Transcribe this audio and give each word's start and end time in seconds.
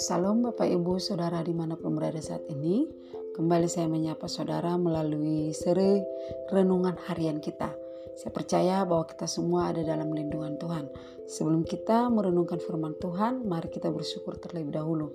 Salam 0.00 0.40
Bapak 0.40 0.64
Ibu 0.64 0.96
Saudara 0.96 1.44
di 1.44 1.52
mana 1.52 1.76
pun 1.76 1.92
berada 1.92 2.16
saat 2.16 2.48
ini. 2.48 2.88
Kembali 3.36 3.68
saya 3.68 3.92
menyapa 3.92 4.24
saudara 4.24 4.80
melalui 4.80 5.52
seri 5.52 6.00
renungan 6.48 6.96
harian 7.12 7.44
kita. 7.44 7.76
Saya 8.16 8.32
percaya 8.32 8.80
bahwa 8.88 9.04
kita 9.04 9.28
semua 9.28 9.68
ada 9.68 9.84
dalam 9.84 10.16
lindungan 10.16 10.56
Tuhan. 10.56 10.88
Sebelum 11.28 11.68
kita 11.68 12.08
merenungkan 12.08 12.56
firman 12.64 12.96
Tuhan 12.96 13.44
Mari 13.44 13.68
kita 13.68 13.92
bersyukur 13.92 14.40
terlebih 14.40 14.80
dahulu. 14.80 15.12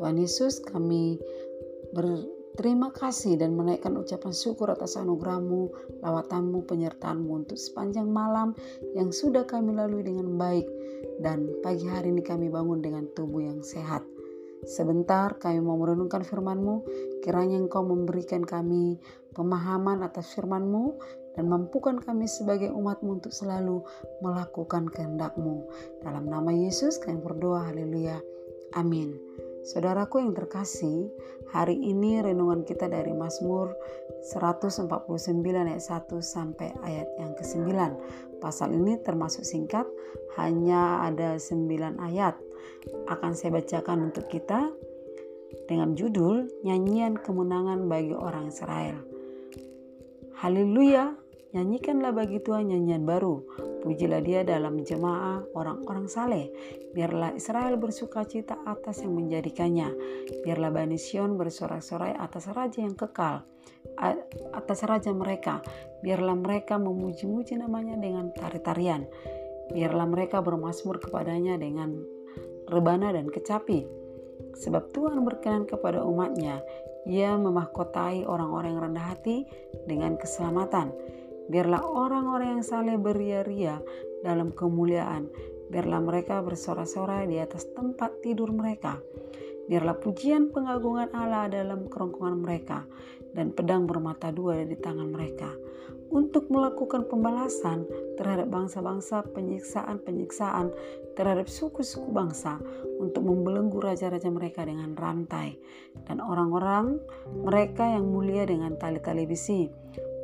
Tuhan 0.00 0.16
Yesus 0.16 0.64
kami 0.64 1.20
berterima 2.56 2.88
kasih 2.88 3.36
dan 3.36 3.52
menaikkan 3.52 3.92
ucapan 4.00 4.32
syukur 4.32 4.72
atas 4.72 4.96
anugerahmu, 4.96 5.68
lawatanmu, 6.00 6.64
penyertaanmu 6.64 7.44
untuk 7.44 7.60
sepanjang 7.60 8.08
malam 8.08 8.56
yang 8.96 9.12
sudah 9.12 9.44
kami 9.44 9.76
lalui 9.76 10.00
dengan 10.00 10.40
baik 10.40 10.64
dan 11.20 11.52
pagi 11.60 11.84
hari 11.84 12.16
ini 12.16 12.24
kami 12.24 12.48
bangun 12.48 12.80
dengan 12.80 13.04
tubuh 13.12 13.44
yang 13.44 13.60
sehat. 13.60 14.00
Sebentar 14.64 15.36
kami 15.36 15.60
mau 15.60 15.76
merenungkan 15.76 16.24
firman-Mu, 16.24 16.80
kiranya 17.20 17.60
Engkau 17.60 17.84
memberikan 17.84 18.40
kami 18.40 18.96
pemahaman 19.36 20.00
atas 20.00 20.32
firman-Mu 20.32 20.96
dan 21.36 21.52
mampukan 21.52 22.00
kami 22.00 22.24
sebagai 22.24 22.72
umat-Mu 22.72 23.20
untuk 23.20 23.36
selalu 23.36 23.84
melakukan 24.24 24.88
kehendak-Mu. 24.88 25.60
Dalam 26.00 26.24
nama 26.24 26.56
Yesus 26.56 26.96
kami 27.04 27.20
berdoa, 27.20 27.68
haleluya. 27.68 28.16
Amin. 28.72 29.25
Saudaraku 29.66 30.22
yang 30.22 30.30
terkasih, 30.30 31.10
hari 31.50 31.74
ini 31.74 32.22
renungan 32.22 32.62
kita 32.62 32.86
dari 32.86 33.10
Mazmur 33.10 33.74
149 34.30 34.86
ayat 35.42 35.82
1 35.82 36.06
sampai 36.22 36.70
ayat 36.86 37.10
yang 37.18 37.34
ke-9. 37.34 37.74
Pasal 38.38 38.78
ini 38.78 38.94
termasuk 39.02 39.42
singkat, 39.42 39.82
hanya 40.38 41.02
ada 41.02 41.34
9 41.42 41.98
ayat. 41.98 42.38
Akan 43.10 43.34
saya 43.34 43.58
bacakan 43.58 44.14
untuk 44.14 44.30
kita 44.30 44.70
dengan 45.66 45.98
judul 45.98 46.46
Nyanyian 46.62 47.18
Kemenangan 47.18 47.90
bagi 47.90 48.14
Orang 48.14 48.46
Israel. 48.54 49.02
Haleluya, 50.38 51.18
Nyanyikanlah 51.56 52.12
bagi 52.12 52.36
Tuhan 52.44 52.68
nyanyian 52.68 53.08
baru. 53.08 53.40
Pujilah 53.80 54.20
dia 54.20 54.44
dalam 54.44 54.84
jemaah 54.84 55.40
orang-orang 55.56 56.04
saleh. 56.04 56.52
Biarlah 56.92 57.32
Israel 57.32 57.80
bersuka 57.80 58.28
cita 58.28 58.60
atas 58.68 59.00
yang 59.00 59.16
menjadikannya. 59.16 59.88
Biarlah 60.44 60.68
Bani 60.68 61.00
Sion 61.00 61.40
bersorak-sorai 61.40 62.12
atas 62.12 62.52
raja 62.52 62.84
yang 62.84 62.92
kekal. 62.92 63.40
Atas 64.52 64.84
raja 64.84 65.16
mereka. 65.16 65.64
Biarlah 66.04 66.36
mereka 66.36 66.76
memuji-muji 66.76 67.56
namanya 67.56 67.96
dengan 67.96 68.36
tari-tarian. 68.36 69.08
Biarlah 69.72 70.04
mereka 70.12 70.44
bermasmur 70.44 71.00
kepadanya 71.00 71.56
dengan 71.56 71.96
rebana 72.68 73.16
dan 73.16 73.32
kecapi. 73.32 73.88
Sebab 74.60 74.92
Tuhan 74.92 75.24
berkenan 75.24 75.64
kepada 75.64 76.04
umatnya. 76.04 76.60
Ia 77.08 77.32
memahkotai 77.40 78.28
orang-orang 78.28 78.76
yang 78.76 78.82
rendah 78.92 79.06
hati 79.16 79.48
dengan 79.88 80.20
keselamatan. 80.20 80.92
Biarlah 81.46 81.82
orang-orang 81.82 82.58
yang 82.58 82.64
saleh 82.66 82.98
beria-ria 82.98 83.78
dalam 84.22 84.50
kemuliaan. 84.50 85.30
Biarlah 85.66 86.02
mereka 86.02 86.42
bersorak-sorai 86.42 87.26
di 87.26 87.38
atas 87.42 87.66
tempat 87.74 88.22
tidur 88.22 88.50
mereka. 88.54 88.98
Biarlah 89.66 89.98
pujian 89.98 90.54
pengagungan 90.54 91.10
Allah 91.10 91.50
dalam 91.50 91.90
kerongkongan 91.90 92.38
mereka 92.38 92.86
dan 93.34 93.50
pedang 93.50 93.84
bermata 93.84 94.30
dua 94.30 94.62
di 94.62 94.78
tangan 94.78 95.10
mereka 95.10 95.50
untuk 96.10 96.46
melakukan 96.54 97.10
pembalasan 97.10 97.82
terhadap 98.14 98.46
bangsa-bangsa 98.46 99.26
penyiksaan-penyiksaan 99.34 100.70
terhadap 101.18 101.50
suku-suku 101.50 102.14
bangsa 102.14 102.62
untuk 103.02 103.26
membelenggu 103.26 103.82
raja-raja 103.82 104.30
mereka 104.30 104.62
dengan 104.62 104.94
rantai 104.94 105.58
dan 106.06 106.22
orang-orang 106.22 107.02
mereka 107.42 107.90
yang 107.90 108.06
mulia 108.06 108.46
dengan 108.46 108.78
tali-tali 108.78 109.26
besi 109.26 109.66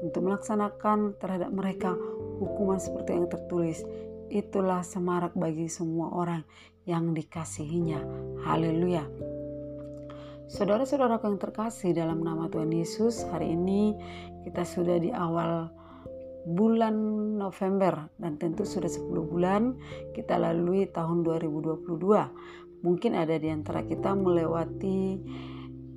untuk 0.02 0.26
melaksanakan 0.26 1.14
terhadap 1.22 1.54
mereka 1.54 1.94
hukuman 2.42 2.82
seperti 2.82 3.14
yang 3.14 3.30
tertulis. 3.30 3.86
Itulah 4.28 4.82
semarak 4.82 5.32
bagi 5.38 5.70
semua 5.70 6.10
orang 6.10 6.42
yang 6.82 7.14
dikasihinya. 7.14 8.02
Haleluya. 8.42 9.06
Saudara-saudara 10.50 11.16
yang 11.22 11.40
terkasih 11.40 11.96
dalam 11.96 12.20
nama 12.20 12.50
Tuhan 12.50 12.68
Yesus, 12.74 13.24
hari 13.30 13.56
ini 13.56 13.96
kita 14.44 14.66
sudah 14.66 15.00
di 15.00 15.08
awal 15.08 15.72
bulan 16.42 16.92
November 17.38 18.10
dan 18.18 18.34
tentu 18.36 18.66
sudah 18.66 18.90
10 18.90 19.06
bulan 19.30 19.78
kita 20.12 20.36
lalui 20.36 20.90
tahun 20.90 21.22
2022. 21.22 21.86
Mungkin 22.82 23.12
ada 23.14 23.38
di 23.38 23.48
antara 23.48 23.86
kita 23.86 24.12
melewati 24.18 25.22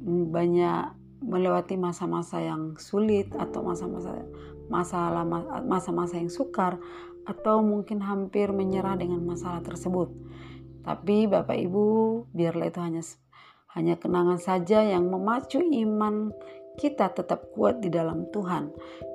banyak 0.06 1.05
melewati 1.24 1.80
masa-masa 1.80 2.44
yang 2.44 2.76
sulit 2.76 3.31
atau 3.36 3.64
masa-masa 3.64 4.12
masalah 4.66 5.24
masa-masa 5.64 6.18
yang 6.18 6.31
sukar 6.31 6.81
atau 7.26 7.62
mungkin 7.62 8.02
hampir 8.02 8.53
menyerah 8.53 8.98
dengan 8.98 9.22
masalah 9.26 9.62
tersebut. 9.62 10.14
Tapi 10.86 11.26
Bapak 11.26 11.58
Ibu, 11.58 11.86
biarlah 12.30 12.70
itu 12.70 12.80
hanya 12.81 13.02
hanya 13.74 13.96
kenangan 13.98 14.38
saja 14.38 14.86
yang 14.86 15.09
memacu 15.09 15.59
iman 15.59 16.30
kita 16.78 17.12
tetap 17.12 17.50
kuat 17.58 17.82
di 17.82 17.90
dalam 17.90 18.30
Tuhan. 18.30 18.70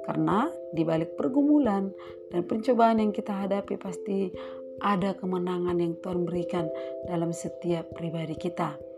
Karena 0.04 0.50
di 0.74 0.82
balik 0.82 1.14
pergumulan 1.14 1.88
dan 2.34 2.42
pencobaan 2.44 2.98
yang 2.98 3.12
kita 3.14 3.30
hadapi 3.46 3.78
pasti 3.78 4.34
ada 4.80 5.14
kemenangan 5.14 5.76
yang 5.78 5.94
Tuhan 6.00 6.26
berikan 6.26 6.66
dalam 7.06 7.30
setiap 7.30 7.86
pribadi 7.94 8.34
kita. 8.34 8.89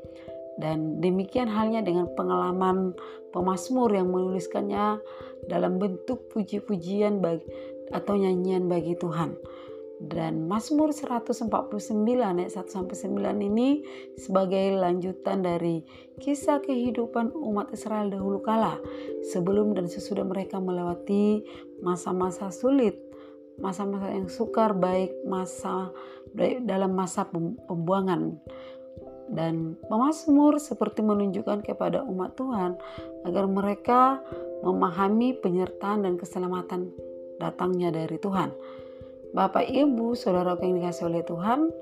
Dan 0.61 1.01
demikian 1.01 1.49
halnya 1.49 1.81
dengan 1.81 2.13
pengalaman 2.13 2.93
pemazmur 3.33 3.89
yang 3.93 4.13
menuliskannya 4.13 5.01
dalam 5.49 5.81
bentuk 5.81 6.29
puji-pujian 6.31 7.25
atau 7.93 8.15
nyanyian 8.17 8.69
bagi 8.69 8.95
Tuhan. 8.97 9.37
Dan 10.03 10.51
Mazmur 10.51 10.91
149 10.91 11.47
ayat 12.19 12.51
1 12.51 12.67
sampai 12.67 12.97
9 12.99 13.39
ini 13.39 13.87
sebagai 14.19 14.75
lanjutan 14.75 15.47
dari 15.47 15.87
kisah 16.19 16.59
kehidupan 16.59 17.31
umat 17.31 17.71
Israel 17.71 18.11
dahulu 18.11 18.43
kala 18.43 18.83
sebelum 19.31 19.79
dan 19.79 19.87
sesudah 19.87 20.27
mereka 20.27 20.59
melewati 20.59 21.47
masa-masa 21.87 22.51
sulit, 22.51 22.99
masa-masa 23.63 24.11
yang 24.11 24.27
sukar 24.27 24.75
baik 24.75 25.15
masa 25.23 25.95
dalam 26.67 26.99
masa 26.99 27.31
pembuangan 27.71 28.43
dan 29.33 29.81
pemazmur 29.89 30.61
seperti 30.61 31.01
menunjukkan 31.01 31.65
kepada 31.65 32.05
umat 32.05 32.37
Tuhan 32.37 32.77
agar 33.25 33.45
mereka 33.49 34.21
memahami 34.61 35.35
penyertaan 35.41 36.05
dan 36.05 36.21
keselamatan 36.21 36.93
datangnya 37.41 37.91
dari 37.91 38.21
Tuhan. 38.21 38.53
Bapak, 39.33 39.65
Ibu, 39.65 40.13
saudara 40.13 40.55
yang 40.61 40.77
dikasih 40.79 41.09
oleh 41.09 41.25
Tuhan, 41.25 41.73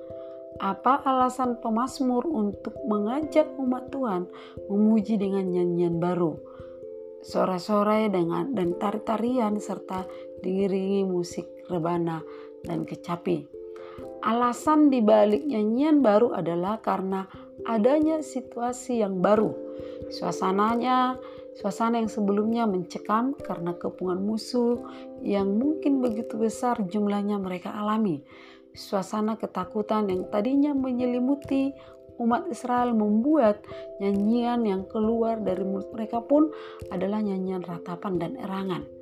apa 0.62 1.02
alasan 1.02 1.58
pemazmur 1.58 2.22
untuk 2.24 2.78
mengajak 2.86 3.50
umat 3.58 3.90
Tuhan 3.90 4.30
memuji 4.70 5.18
dengan 5.18 5.50
nyanyian 5.50 5.98
baru, 5.98 6.38
sorai-sorai 7.26 8.06
dengan 8.08 8.54
dan 8.54 8.78
tari-tarian 8.78 9.58
serta 9.58 10.06
diiringi 10.46 11.02
musik 11.02 11.66
rebana 11.66 12.22
dan 12.62 12.86
kecapi? 12.86 13.60
Alasan 14.20 14.92
dibalik 14.92 15.42
nyanyian 15.48 16.04
baru 16.04 16.36
adalah 16.36 16.78
karena 16.84 17.24
adanya 17.64 18.22
situasi 18.24 19.02
yang 19.02 19.20
baru. 19.20 19.52
Suasananya, 20.12 21.16
suasana 21.58 22.00
yang 22.00 22.10
sebelumnya 22.10 22.64
mencekam 22.64 23.36
karena 23.36 23.76
kepungan 23.76 24.20
musuh 24.22 24.80
yang 25.20 25.56
mungkin 25.56 26.00
begitu 26.00 26.36
besar 26.36 26.80
jumlahnya 26.84 27.40
mereka 27.40 27.72
alami. 27.72 28.22
Suasana 28.70 29.34
ketakutan 29.34 30.06
yang 30.08 30.30
tadinya 30.30 30.70
menyelimuti 30.76 31.74
umat 32.20 32.46
Israel 32.52 32.92
membuat 32.92 33.64
nyanyian 33.98 34.62
yang 34.68 34.82
keluar 34.86 35.40
dari 35.40 35.64
mulut 35.64 35.88
mereka 35.96 36.20
pun 36.20 36.52
adalah 36.92 37.24
nyanyian 37.24 37.64
ratapan 37.64 38.20
dan 38.20 38.32
erangan. 38.36 38.99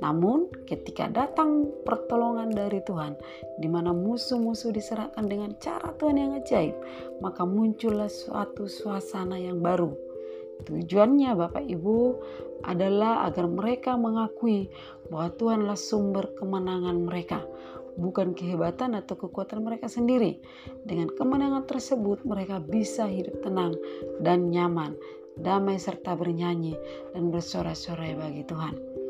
Namun, 0.00 0.48
ketika 0.68 1.08
datang 1.08 1.68
pertolongan 1.84 2.52
dari 2.52 2.80
Tuhan, 2.84 3.16
di 3.60 3.68
mana 3.68 3.92
musuh-musuh 3.92 4.72
diserahkan 4.72 5.24
dengan 5.24 5.56
cara 5.60 5.92
Tuhan 5.96 6.16
yang 6.20 6.32
ajaib, 6.40 6.76
maka 7.20 7.44
muncullah 7.44 8.08
suatu 8.08 8.68
suasana 8.68 9.36
yang 9.40 9.60
baru. 9.60 9.92
Tujuannya, 10.64 11.34
Bapak 11.34 11.64
Ibu, 11.66 11.96
adalah 12.64 13.28
agar 13.28 13.44
mereka 13.50 13.98
mengakui 13.98 14.72
bahwa 15.12 15.28
Tuhanlah 15.36 15.76
sumber 15.76 16.32
kemenangan 16.38 17.04
mereka, 17.04 17.44
bukan 18.00 18.32
kehebatan 18.32 18.96
atau 18.96 19.18
kekuatan 19.18 19.60
mereka 19.60 19.90
sendiri. 19.90 20.40
Dengan 20.86 21.12
kemenangan 21.12 21.68
tersebut, 21.68 22.24
mereka 22.24 22.62
bisa 22.62 23.04
hidup 23.04 23.44
tenang 23.44 23.76
dan 24.24 24.48
nyaman, 24.48 24.96
damai 25.36 25.76
serta 25.76 26.16
bernyanyi 26.16 26.78
dan 27.12 27.28
bersorak-sorai 27.28 28.16
bagi 28.16 28.46
Tuhan. 28.46 29.03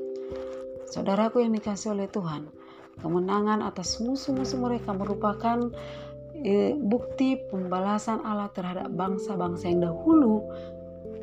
Saudaraku 0.88 1.40
yang 1.42 1.52
dikasih 1.56 1.96
oleh 1.96 2.06
Tuhan, 2.10 2.48
kemenangan 3.00 3.64
atas 3.64 3.98
musuh-musuh 3.98 4.60
mereka 4.60 4.92
merupakan 4.92 5.72
eh, 6.38 6.76
bukti 6.76 7.40
pembalasan 7.50 8.22
Allah 8.22 8.50
terhadap 8.52 8.92
bangsa-bangsa 8.92 9.70
yang 9.70 9.88
dahulu 9.90 10.44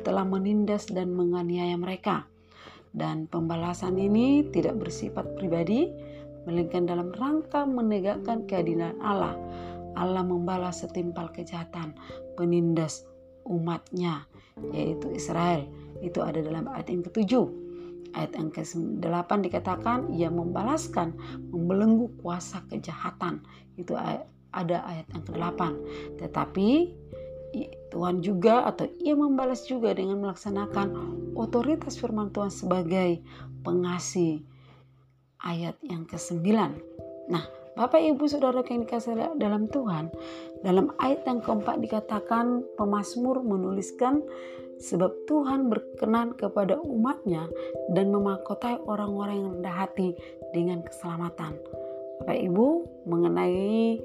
telah 0.02 0.26
menindas 0.26 0.90
dan 0.90 1.14
menganiaya 1.14 1.78
mereka. 1.78 2.26
Dan 2.92 3.24
pembalasan 3.24 3.96
ini 3.96 4.44
tidak 4.52 4.76
bersifat 4.76 5.24
pribadi, 5.40 5.88
melainkan 6.44 6.84
dalam 6.84 7.08
rangka 7.14 7.64
menegakkan 7.64 8.44
keadilan 8.44 9.00
Allah. 9.00 9.32
Allah 9.96 10.24
membalas 10.24 10.84
setimpal 10.84 11.32
kejahatan 11.32 11.96
penindas 12.36 13.08
umatnya, 13.48 14.28
yaitu 14.76 15.08
Israel. 15.16 15.64
Itu 16.04 16.20
ada 16.20 16.42
dalam 16.44 16.68
ayat 16.68 16.92
yang 16.92 17.04
ketujuh. 17.06 17.71
Ayat 18.12 18.36
yang 18.36 18.52
ke-8 18.52 19.30
dikatakan 19.40 20.12
ia 20.12 20.28
membalaskan, 20.28 21.16
membelenggu 21.48 22.12
kuasa 22.20 22.60
kejahatan. 22.68 23.40
Itu 23.80 23.96
ada 24.52 24.78
ayat 24.84 25.08
yang 25.16 25.24
ke-8. 25.24 25.60
Tetapi 26.20 26.68
Tuhan 27.92 28.24
juga 28.24 28.64
atau 28.64 28.88
ia 29.00 29.12
membalas 29.12 29.68
juga 29.68 29.92
dengan 29.92 30.24
melaksanakan 30.24 30.88
otoritas 31.36 32.00
firman 32.00 32.32
Tuhan 32.32 32.52
sebagai 32.52 33.20
pengasih. 33.64 34.44
Ayat 35.42 35.76
yang 35.82 36.06
ke-9. 36.06 36.48
Nah, 37.28 37.44
Bapak 37.72 38.04
Ibu 38.04 38.28
Saudara 38.28 38.60
yang 38.68 38.84
dikasih 38.84 39.40
dalam 39.40 39.64
Tuhan, 39.64 40.12
dalam 40.60 40.92
ayat 41.00 41.24
yang 41.24 41.40
keempat 41.40 41.80
dikatakan 41.80 42.60
pemazmur 42.76 43.40
menuliskan 43.40 44.20
sebab 44.78 45.28
Tuhan 45.28 45.68
berkenan 45.72 46.36
kepada 46.36 46.78
umatnya 46.80 47.48
dan 47.92 48.14
memakotai 48.14 48.80
orang-orang 48.86 49.36
yang 49.42 49.50
rendah 49.58 49.76
hati 49.86 50.16
dengan 50.52 50.84
keselamatan. 50.84 51.56
Bapak 52.22 52.38
Ibu 52.38 52.68
mengenai 53.10 53.98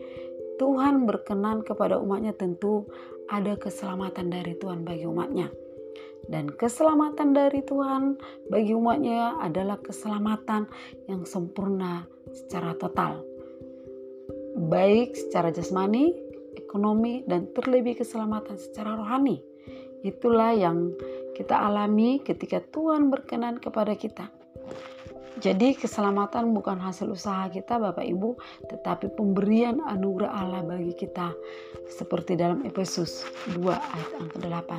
Tuhan 0.58 1.06
berkenan 1.06 1.62
kepada 1.62 2.02
umatnya 2.02 2.34
tentu 2.34 2.90
ada 3.30 3.54
keselamatan 3.54 4.34
dari 4.34 4.58
Tuhan 4.58 4.82
bagi 4.82 5.06
umatnya. 5.06 5.54
Dan 6.28 6.52
keselamatan 6.52 7.32
dari 7.32 7.62
Tuhan 7.64 8.18
bagi 8.52 8.74
umatnya 8.74 9.38
adalah 9.40 9.80
keselamatan 9.80 10.68
yang 11.08 11.24
sempurna 11.24 12.04
secara 12.34 12.76
total. 12.76 13.24
Baik 14.58 15.14
secara 15.14 15.54
jasmani, 15.54 16.18
ekonomi, 16.58 17.22
dan 17.30 17.48
terlebih 17.54 18.02
keselamatan 18.02 18.58
secara 18.58 18.98
rohani. 18.98 19.40
Itulah 20.08 20.56
yang 20.56 20.96
kita 21.36 21.60
alami 21.60 22.24
ketika 22.24 22.64
Tuhan 22.64 23.12
berkenan 23.12 23.60
kepada 23.60 23.92
kita. 24.00 24.32
Jadi 25.38 25.78
keselamatan 25.78 26.50
bukan 26.50 26.82
hasil 26.82 27.14
usaha 27.14 27.46
kita 27.54 27.78
Bapak 27.78 28.02
Ibu, 28.02 28.42
tetapi 28.74 29.14
pemberian 29.14 29.86
anugerah 29.86 30.34
Allah 30.34 30.66
bagi 30.66 30.98
kita. 30.98 31.30
Seperti 31.86 32.34
dalam 32.34 32.66
Efesus 32.66 33.22
2 33.54 33.70
ayat 33.70 34.12
yang 34.18 34.30
ke-8. 34.34 34.72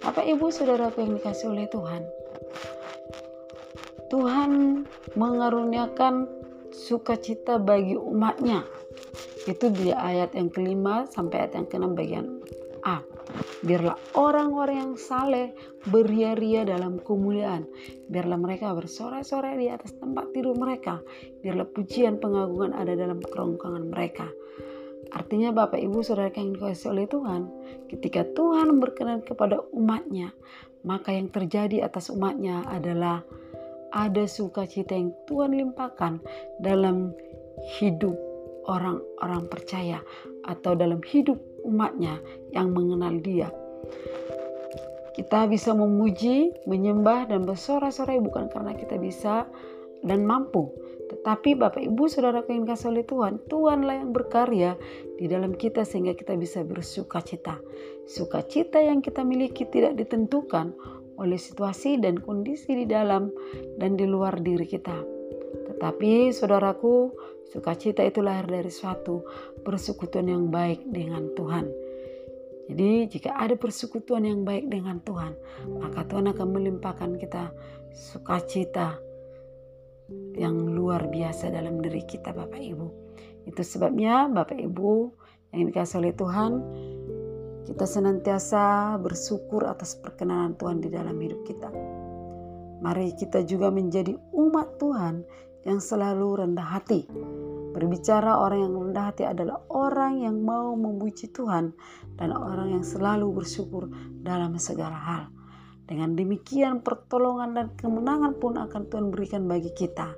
Bapak 0.00 0.24
Ibu 0.24 0.48
Saudara 0.48 0.88
yang 0.96 1.20
dikasih 1.20 1.52
oleh 1.52 1.68
Tuhan. 1.68 2.02
Tuhan 4.08 4.50
mengaruniakan 5.20 6.26
sukacita 6.72 7.60
bagi 7.60 7.94
umatnya. 7.94 8.64
Itu 9.44 9.68
di 9.68 9.92
ayat 9.92 10.32
yang 10.32 10.48
kelima 10.48 11.04
sampai 11.12 11.44
ayat 11.44 11.60
yang 11.60 11.66
keenam 11.68 11.92
bagian. 11.92 12.39
Biarlah 13.60 13.96
orang-orang 14.16 14.76
yang 14.80 14.94
saleh 14.96 15.52
beria-ria 15.92 16.64
dalam 16.64 16.96
kemuliaan. 16.96 17.68
Biarlah 18.08 18.40
mereka 18.40 18.72
bersorak-sorai 18.72 19.60
di 19.60 19.68
atas 19.68 19.92
tempat 20.00 20.32
tidur 20.32 20.56
mereka. 20.56 21.04
Biarlah 21.44 21.68
pujian 21.68 22.16
pengagungan 22.16 22.72
ada 22.72 22.96
dalam 22.96 23.20
kerongkongan 23.20 23.92
mereka. 23.92 24.28
Artinya 25.10 25.50
Bapak 25.50 25.82
Ibu 25.82 26.00
Saudara 26.06 26.30
yang 26.32 26.54
dikasih 26.54 26.94
oleh 26.94 27.04
Tuhan, 27.10 27.42
ketika 27.90 28.22
Tuhan 28.30 28.78
berkenan 28.78 29.26
kepada 29.26 29.58
umatnya, 29.74 30.30
maka 30.86 31.12
yang 31.12 31.28
terjadi 31.28 31.82
atas 31.84 32.08
umatnya 32.14 32.62
adalah 32.70 33.26
ada 33.90 34.24
sukacita 34.30 34.94
yang 34.94 35.10
Tuhan 35.26 35.58
limpahkan 35.58 36.22
dalam 36.62 37.10
hidup 37.76 38.14
orang-orang 38.70 39.50
percaya 39.50 39.98
atau 40.46 40.78
dalam 40.78 41.02
hidup 41.02 41.36
umatnya 41.70 42.18
yang 42.50 42.74
mengenal 42.74 43.14
dia. 43.22 43.48
Kita 45.14 45.46
bisa 45.46 45.74
memuji, 45.74 46.50
menyembah, 46.66 47.30
dan 47.30 47.46
bersorak-sorai 47.46 48.18
bukan 48.18 48.50
karena 48.50 48.74
kita 48.74 48.98
bisa 48.98 49.46
dan 50.02 50.26
mampu. 50.26 50.70
Tetapi 51.10 51.58
Bapak 51.58 51.82
Ibu 51.82 52.06
Saudara 52.06 52.46
yang 52.46 52.64
kasih 52.64 52.94
oleh 52.94 53.02
Tuhan, 53.02 53.42
Tuhanlah 53.50 53.98
yang 53.98 54.14
berkarya 54.14 54.78
di 55.18 55.26
dalam 55.26 55.58
kita 55.58 55.82
sehingga 55.82 56.14
kita 56.14 56.38
bisa 56.38 56.62
bersuka 56.62 57.18
cita. 57.20 57.58
Sukacita 58.06 58.78
yang 58.78 59.02
kita 59.02 59.26
miliki 59.26 59.66
tidak 59.66 59.98
ditentukan 59.98 60.70
oleh 61.20 61.36
situasi 61.36 62.00
dan 62.00 62.16
kondisi 62.22 62.72
di 62.72 62.86
dalam 62.88 63.28
dan 63.76 63.98
di 63.98 64.06
luar 64.06 64.38
diri 64.40 64.64
kita. 64.64 65.02
Tetapi 65.68 66.30
saudaraku, 66.30 67.12
Sukacita 67.50 68.06
itu 68.06 68.22
lahir 68.22 68.46
dari 68.46 68.70
suatu 68.70 69.26
persekutuan 69.66 70.30
yang 70.30 70.54
baik 70.54 70.86
dengan 70.86 71.34
Tuhan. 71.34 71.66
Jadi 72.70 73.10
jika 73.10 73.34
ada 73.34 73.58
persekutuan 73.58 74.22
yang 74.22 74.46
baik 74.46 74.70
dengan 74.70 75.02
Tuhan, 75.02 75.34
maka 75.82 76.06
Tuhan 76.06 76.30
akan 76.30 76.48
melimpahkan 76.54 77.18
kita 77.18 77.50
sukacita 77.90 79.02
yang 80.38 80.70
luar 80.70 81.10
biasa 81.10 81.50
dalam 81.50 81.82
diri 81.82 82.06
kita 82.06 82.30
Bapak 82.30 82.62
Ibu. 82.62 82.86
Itu 83.50 83.66
sebabnya 83.66 84.30
Bapak 84.30 84.54
Ibu 84.54 85.10
yang 85.50 85.74
dikasih 85.74 85.98
oleh 85.98 86.14
Tuhan, 86.14 86.52
kita 87.66 87.82
senantiasa 87.82 88.94
bersyukur 89.02 89.66
atas 89.66 89.98
perkenanan 89.98 90.54
Tuhan 90.54 90.78
di 90.78 90.94
dalam 90.94 91.18
hidup 91.18 91.42
kita. 91.42 91.70
Mari 92.80 93.18
kita 93.18 93.42
juga 93.42 93.74
menjadi 93.74 94.14
umat 94.30 94.78
Tuhan 94.78 95.26
yang 95.64 95.80
selalu 95.80 96.44
rendah 96.44 96.68
hati. 96.78 97.04
Berbicara 97.70 98.42
orang 98.42 98.66
yang 98.66 98.74
rendah 98.74 99.04
hati 99.14 99.24
adalah 99.24 99.62
orang 99.70 100.20
yang 100.26 100.42
mau 100.42 100.74
memuji 100.74 101.30
Tuhan 101.30 101.70
dan 102.18 102.34
orang 102.34 102.74
yang 102.74 102.84
selalu 102.84 103.30
bersyukur 103.30 103.86
dalam 104.20 104.58
segala 104.58 104.98
hal. 104.98 105.24
Dengan 105.86 106.14
demikian 106.14 106.82
pertolongan 106.86 107.54
dan 107.54 107.66
kemenangan 107.74 108.38
pun 108.38 108.58
akan 108.58 108.86
Tuhan 108.90 109.10
berikan 109.10 109.46
bagi 109.46 109.70
kita. 109.74 110.14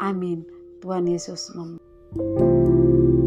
Amin. 0.00 0.44
Tuhan 0.80 1.08
Yesus 1.08 1.52
memberkati. 1.56 3.23